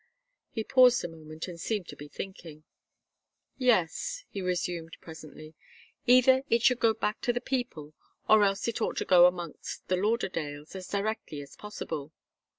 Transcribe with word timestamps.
He 0.49 0.63
paused 0.63 1.03
a 1.03 1.07
moment 1.07 1.47
and 1.47 1.59
seemed 1.61 1.87
to 1.89 1.95
be 1.95 2.07
thinking. 2.07 2.63
"Yes," 3.59 4.23
he 4.31 4.41
resumed, 4.41 4.97
presently, 4.99 5.53
"either 6.07 6.41
it 6.49 6.63
should 6.63 6.79
go 6.79 6.95
back 6.95 7.21
to 7.21 7.31
the 7.31 7.39
people, 7.39 7.93
or 8.27 8.43
else 8.43 8.67
it 8.67 8.81
ought 8.81 8.97
to 8.97 9.05
go 9.05 9.27
amongst 9.27 9.87
the 9.89 9.97
Lauderdales, 9.97 10.75
as 10.75 10.87
directly 10.87 11.39
as 11.39 11.55
possible. 11.55 12.11